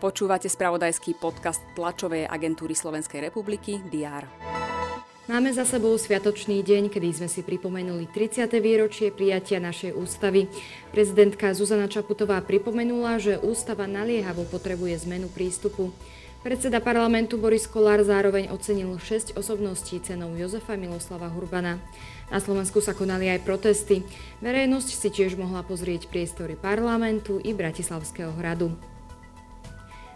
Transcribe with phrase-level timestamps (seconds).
[0.00, 4.26] Počúvate spravodajský podcast tlačovej agentúry Slovenskej republiky DR.
[5.30, 8.50] Máme za sebou sviatočný deň, kedy sme si pripomenuli 30.
[8.58, 10.50] výročie prijatia našej ústavy.
[10.90, 15.94] Prezidentka Zuzana Čaputová pripomenula, že ústava naliehavo potrebuje zmenu prístupu.
[16.40, 21.76] Predseda parlamentu Boris Kolár zároveň ocenil 6 osobností cenou Jozefa Miloslava Hurbana.
[22.32, 24.00] Na Slovensku sa konali aj protesty.
[24.40, 28.72] Verejnosť si tiež mohla pozrieť priestory parlamentu i Bratislavského hradu.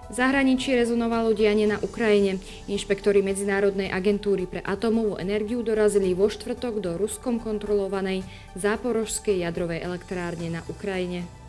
[0.09, 2.41] V zahraničí rezonovalo dianie na Ukrajine.
[2.73, 8.25] Inšpektori Medzinárodnej agentúry pre atomovú energiu dorazili vo štvrtok do ruskom kontrolovanej
[8.57, 11.44] záporožskej jadrovej elektrárne na Ukrajine.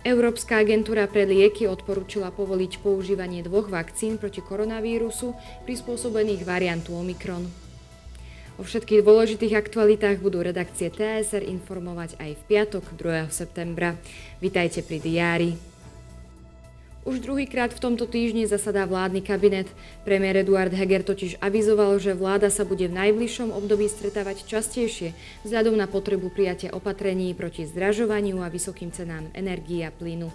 [0.00, 5.36] Európska agentúra pre lieky odporúčila povoliť používanie dvoch vakcín proti koronavírusu
[5.68, 7.44] prispôsobených variantu Omikron.
[8.56, 13.28] O všetkých dôležitých aktualitách budú redakcie TSR informovať aj v piatok 2.
[13.28, 13.96] septembra.
[14.40, 15.69] Vitajte pri diári.
[17.00, 19.64] Už druhýkrát v tomto týždni zasadá vládny kabinet.
[20.04, 25.16] Premiér Eduard Heger totiž avizoval, že vláda sa bude v najbližšom období stretávať častejšie
[25.48, 30.28] vzhľadom na potrebu prijatia opatrení proti zdražovaniu a vysokým cenám energie a plynu.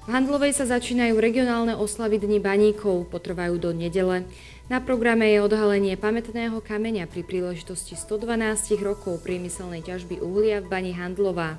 [0.00, 4.22] V Handlovej sa začínajú regionálne oslavy Dni baníkov, potrvajú do nedele.
[4.70, 10.94] Na programe je odhalenie pamätného kameňa pri príležitosti 112 rokov priemyselnej ťažby uhlia v bani
[10.94, 11.58] Handlová.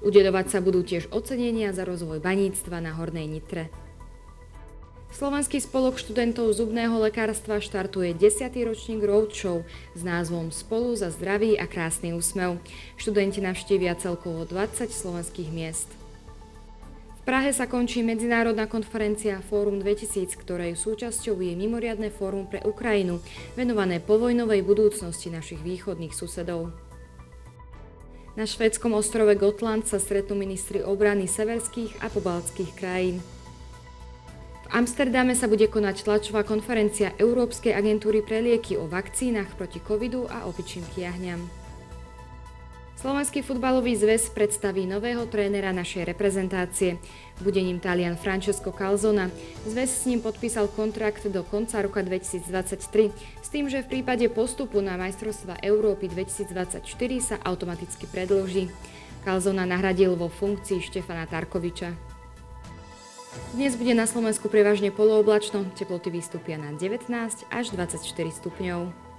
[0.00, 3.68] Udeľovať sa budú tiež ocenenia za rozvoj baníctva na Hornej Nitre.
[5.10, 8.48] Slovenský spolok študentov zubného lekárstva štartuje 10.
[8.64, 12.62] ročník roadshow s názvom Spolu za zdravý a krásny úsmev.
[12.96, 15.90] Študenti navštívia celkovo 20 slovenských miest.
[17.20, 23.20] V Prahe sa končí medzinárodná konferencia Fórum 2000, ktorej súčasťou je mimoriadne fórum pre Ukrajinu,
[23.52, 26.89] venované povojnovej budúcnosti našich východných susedov.
[28.38, 33.18] Na švédskom ostrove Gotland sa stretnú ministri obrany severských a pobaltských krajín.
[34.64, 40.30] V Amsterdame sa bude konať tlačová konferencia Európskej agentúry pre lieky o vakcínach proti covidu
[40.30, 41.59] a opičím kiahňam.
[43.00, 47.00] Slovenský futbalový zväz predstaví nového trénera našej reprezentácie.
[47.40, 49.32] Bude ním Talian Francesco Calzona.
[49.64, 53.08] Zväz s ním podpísal kontrakt do konca roka 2023
[53.40, 56.84] s tým, že v prípade postupu na majstrovstva Európy 2024
[57.24, 58.68] sa automaticky predloží.
[59.24, 61.96] Calzona nahradil vo funkcii Štefana Tarkoviča.
[63.56, 67.08] Dnes bude na Slovensku prevažne polooblačno, teploty vystúpia na 19
[67.48, 69.09] až 24 stupňov.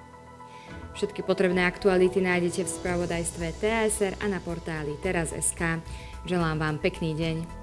[0.92, 5.80] Všetky potrebné aktuality nájdete v spravodajstve TSR a na portáli teraz.sk.
[6.28, 7.62] Želám vám pekný deň.